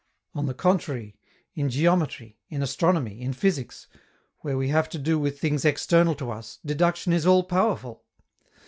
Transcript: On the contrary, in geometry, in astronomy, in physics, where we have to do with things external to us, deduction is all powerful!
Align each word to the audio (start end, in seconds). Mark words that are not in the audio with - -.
On 0.33 0.47
the 0.47 0.55
contrary, 0.55 1.19
in 1.53 1.69
geometry, 1.69 2.39
in 2.49 2.63
astronomy, 2.63 3.21
in 3.21 3.33
physics, 3.33 3.85
where 4.39 4.57
we 4.57 4.69
have 4.69 4.89
to 4.89 4.97
do 4.97 5.19
with 5.19 5.39
things 5.39 5.63
external 5.63 6.15
to 6.15 6.31
us, 6.31 6.57
deduction 6.65 7.13
is 7.13 7.27
all 7.27 7.43
powerful! 7.43 8.03